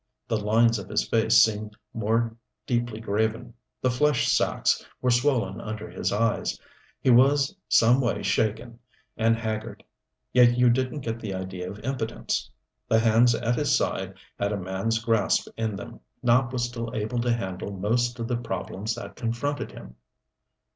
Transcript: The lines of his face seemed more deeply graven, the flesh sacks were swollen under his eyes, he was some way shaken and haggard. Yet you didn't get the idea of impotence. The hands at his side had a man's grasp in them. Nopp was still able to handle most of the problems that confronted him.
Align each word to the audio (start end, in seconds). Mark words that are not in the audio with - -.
The 0.27 0.35
lines 0.37 0.79
of 0.79 0.89
his 0.89 1.07
face 1.07 1.39
seemed 1.43 1.77
more 1.93 2.35
deeply 2.65 2.99
graven, 2.99 3.53
the 3.83 3.91
flesh 3.91 4.27
sacks 4.29 4.83
were 4.99 5.11
swollen 5.11 5.61
under 5.61 5.87
his 5.91 6.11
eyes, 6.11 6.59
he 6.99 7.11
was 7.11 7.55
some 7.69 8.01
way 8.01 8.23
shaken 8.23 8.79
and 9.15 9.35
haggard. 9.37 9.83
Yet 10.33 10.57
you 10.57 10.71
didn't 10.71 11.01
get 11.01 11.19
the 11.19 11.35
idea 11.35 11.69
of 11.69 11.81
impotence. 11.85 12.49
The 12.87 12.97
hands 12.99 13.35
at 13.35 13.53
his 13.55 13.77
side 13.77 14.15
had 14.39 14.51
a 14.51 14.57
man's 14.57 14.97
grasp 14.97 15.47
in 15.55 15.75
them. 15.75 15.99
Nopp 16.23 16.51
was 16.51 16.63
still 16.63 16.89
able 16.95 17.19
to 17.21 17.31
handle 17.31 17.71
most 17.71 18.17
of 18.19 18.27
the 18.27 18.37
problems 18.37 18.95
that 18.95 19.15
confronted 19.15 19.71
him. 19.71 19.97